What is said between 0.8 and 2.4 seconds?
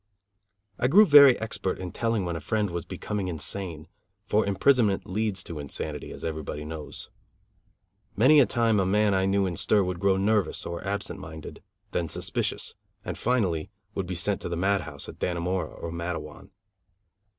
grew very expert in telling when a